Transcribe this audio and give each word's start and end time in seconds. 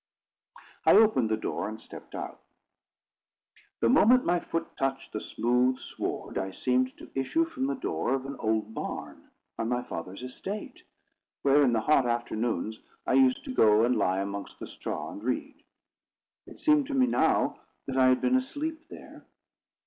I 0.83 0.93
opened 0.93 1.29
the 1.29 1.37
door, 1.37 1.69
and 1.69 1.79
stepped 1.79 2.15
out. 2.15 2.41
The 3.81 3.89
moment 3.89 4.25
my 4.25 4.39
foot 4.39 4.75
touched 4.75 5.13
the 5.13 5.21
smooth 5.21 5.77
sward, 5.77 6.39
I 6.39 6.49
seemed 6.49 6.97
to 6.97 7.11
issue 7.13 7.45
from 7.45 7.67
the 7.67 7.75
door 7.75 8.15
of 8.15 8.25
an 8.25 8.35
old 8.37 8.73
barn 8.73 9.29
on 9.59 9.69
my 9.69 9.83
father's 9.83 10.23
estate, 10.23 10.81
where, 11.43 11.61
in 11.61 11.73
the 11.73 11.81
hot 11.81 12.07
afternoons, 12.07 12.79
I 13.05 13.13
used 13.13 13.45
to 13.45 13.53
go 13.53 13.83
and 13.85 13.95
lie 13.95 14.21
amongst 14.21 14.57
the 14.57 14.65
straw, 14.65 15.11
and 15.11 15.23
read. 15.23 15.61
It 16.47 16.59
seemed 16.59 16.87
to 16.87 16.95
me 16.95 17.05
now 17.05 17.59
that 17.85 17.95
I 17.95 18.07
had 18.07 18.21
been 18.21 18.35
asleep 18.37 18.87
there. 18.89 19.23